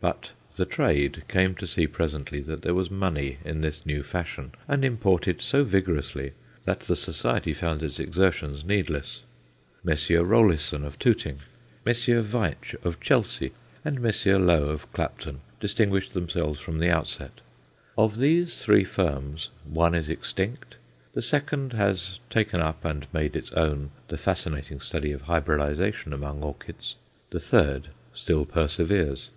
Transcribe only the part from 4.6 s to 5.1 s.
and